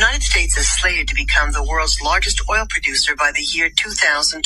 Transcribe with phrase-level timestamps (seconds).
[0.00, 3.68] The United States is slated to become the world's largest oil producer by the year
[3.68, 4.40] 2023,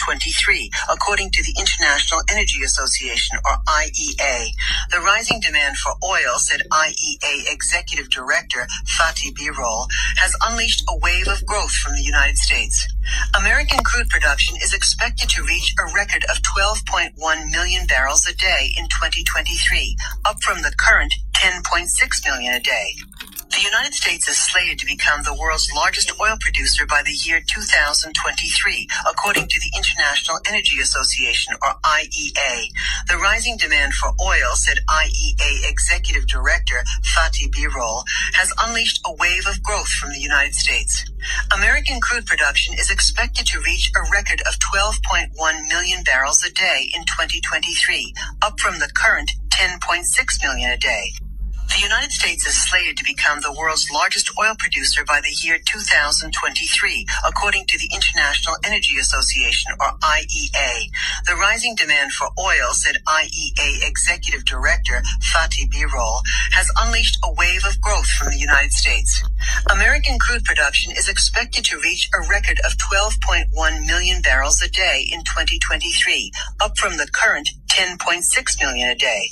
[0.91, 4.51] according to the International Energy Association, or IEA.
[4.91, 8.67] The rising demand for oil, said IEA Executive Director
[8.99, 9.87] Fatih Birol,
[10.17, 12.89] has unleashed a wave of growth from the United States.
[13.39, 17.15] American crude production is expected to reach a record of 12.1
[17.53, 19.97] million barrels a day in 2023,
[20.27, 21.87] up from the current 10.6
[22.27, 22.97] million a day.
[23.55, 27.41] The United States is slated to become the world's largest oil producer by the year
[27.41, 32.67] 2023, according to the International Energy Association, or IEA.
[33.07, 36.83] The rising demand for oil, said IEA Executive Director
[37.15, 38.03] Fatih Birol,
[38.33, 41.05] has unleashed a wave of growth from the United States.
[41.55, 45.31] American crude production is expected to reach a record of 12.1
[45.69, 51.13] million barrels a day in 2023, up from the current 10.6 million a day.
[51.71, 55.59] The United States is slated to become the world's largest oil producer by the year
[55.59, 60.91] 2023, according to the International Energy Association, or IEA.
[61.27, 65.03] The rising demand for oil, said IEA Executive Director
[65.35, 69.23] Fatih Birol, has unleashed a wave of growth from the United States.
[69.71, 75.09] American crude production is expected to reach a record of 12.1 million barrels a day
[75.11, 76.31] in 2023,
[76.61, 79.31] up from the current 10.6 million a day.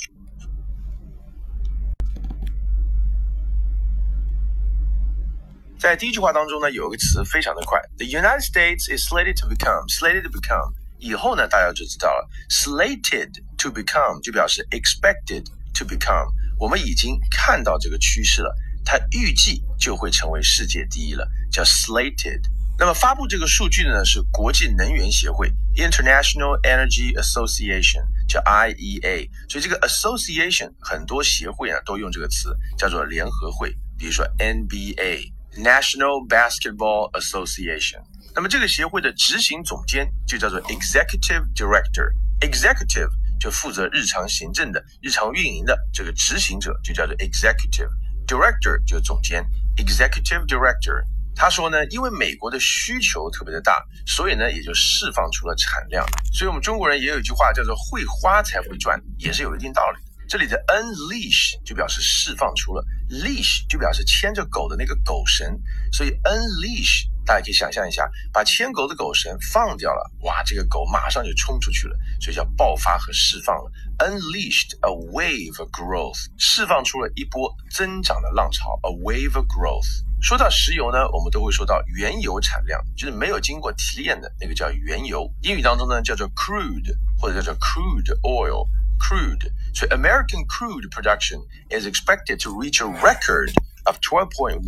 [5.83, 10.71] 在第一句话当中呢，有一个词非常的快，The United States is slated to become slated to become。
[10.97, 15.43] 以后呢，大家就知道了，slated to become 就表示 expected
[15.77, 16.31] to become。
[16.57, 22.39] 我们已经看到这个趋势了，它预计就会成为世界第一了，叫 slated。
[22.79, 29.29] 那么发布这个数据的呢是国际能源协会 International Energy Association，叫 IEA。
[29.49, 35.33] 所以这个 association 很多协会啊都用这个词，叫做联合会，比如说 NBA。
[35.57, 38.01] National Basketball Association。
[38.35, 42.11] 那么这个协会的执行总监就叫做 Executive Director。
[42.41, 43.09] Executive
[43.39, 47.89] 就负责日常行政的、日常运营的这个执行者就叫做 Executive。
[48.25, 49.45] Director 就是总监
[49.77, 51.03] ，Executive Director。
[51.35, 56.05] 他说呢，因为美国的需求特别的大，所以呢也就释放出了产量。
[56.31, 59.97] 所以我们中国人也有一句话叫做“会花才会赚”，也是有一定道理。
[60.27, 65.59] 这里的 unleash 就表示释放出了，leash 就表示牵着狗的那个狗绳，
[65.91, 73.71] 所以 unleash 大家可以想象一下，把牵狗的狗绳放掉了，哇，这个狗马上就冲出去了，所以叫爆发和释放了。
[73.99, 80.03] Unleashed a wave of growth，释放出了一波增长的浪潮，a wave of growth。
[80.21, 88.67] 说到石油呢，我们都会说到原油产量，就是没有经过提炼的那个叫原油，英语当中呢叫做 crude 或者叫做 crude oil。
[89.03, 89.51] Crude.
[89.73, 93.51] So American crude production is expected to reach a record
[93.85, 94.63] of 12.1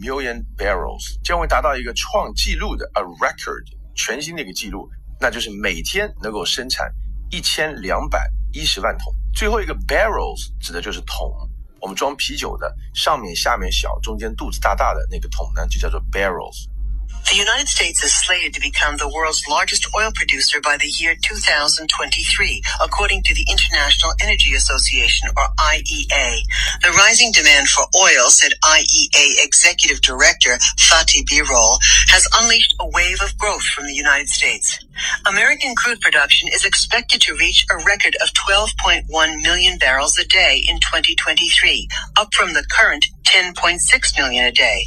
[0.00, 3.64] million barrels，将会达到一个创纪录的 a record
[3.96, 6.92] 全新的一个记录，那就是每天能够生产
[7.30, 9.12] 一千两百一十万桶。
[9.34, 11.34] 最后一个 barrels 指的就是桶，
[11.80, 16.69] 我们装啤酒的，上面下面小，中间肚子大大的那个桶呢，就叫做 barrels。
[17.30, 22.62] The United States is slated to become the world's largest oil producer by the year 2023,
[22.82, 26.42] according to the International Energy Association, or IEA.
[26.82, 31.78] The rising demand for oil, said IEA Executive Director Fatih Birol,
[32.08, 34.80] has unleashed a wave of growth from the United States.
[35.24, 39.06] American crude production is expected to reach a record of 12.1
[39.40, 41.86] million barrels a day in 2023,
[42.18, 44.84] up from the current 10.6 million a day.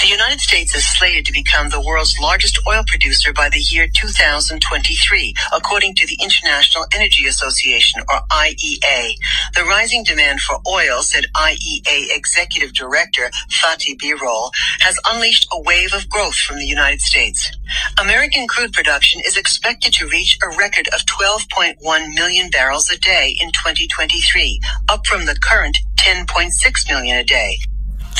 [0.00, 3.88] The United States is slated to become the world's largest oil producer by the year
[3.88, 9.14] 2023, according to the International Energy Association, or IEA.
[9.54, 14.50] The rising demand for oil, said IEA Executive Director Fatih Birol,
[14.80, 17.50] has unleashed a wave of growth from the United States.
[17.98, 23.36] American crude production is expected to reach a record of 12.1 million barrels a day
[23.40, 27.58] in 2023, up from the current 10.6 million a day.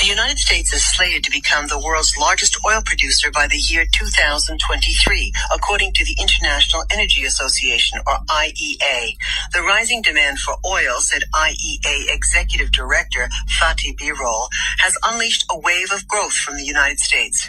[0.05, 3.87] The United States is slated to become the world's largest oil producer by the year
[3.91, 9.17] 2023, according to the International Energy Association, or IEA.
[9.55, 14.49] The rising demand for oil, said IEA Executive Director Fatih Birol,
[14.81, 17.49] has unleashed a wave of growth from the United States.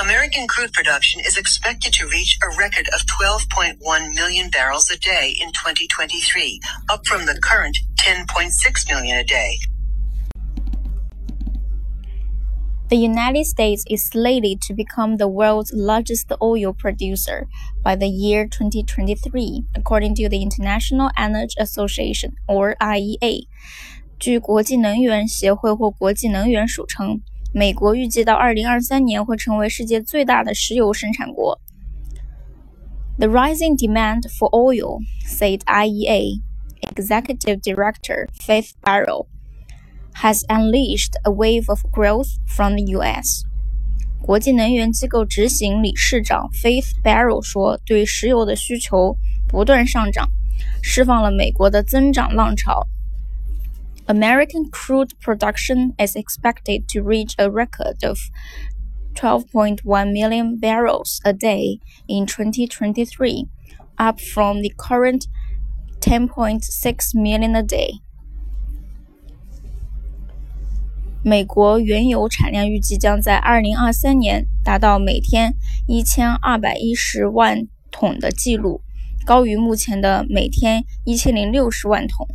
[0.00, 5.36] American crude production is expected to reach a record of 12.1 million barrels a day
[5.40, 9.58] in 2023, up from the current 10.6 million a day.
[12.88, 17.48] The United States is slated to become the world's largest oil producer
[17.82, 23.48] by the year 2023, according to the International Energy Association, or IEA.
[24.20, 27.20] 据国际能源协会或国际能源署称，
[27.52, 31.60] 美国预计到2023年会成为世界最大的石油生产国。
[33.18, 36.40] The rising demand for oil, said IEA
[36.82, 39.26] Executive Director Fatih Birol
[40.22, 43.44] has unleashed a wave of growth from the U.S.
[44.22, 47.42] 国际能源机构执行理事长 Fatih Birol
[54.70, 58.18] crude production is expected to reach a record of
[59.14, 63.46] 12.1 million barrels a day in 2023,
[63.98, 65.26] up from the current
[66.00, 68.00] 10.6 million a day.
[71.28, 75.52] 美国原油产量预计将在2023年达到每天
[75.88, 78.80] 1210万桶的记录，
[79.24, 82.28] 高于目前的每天1060万桶。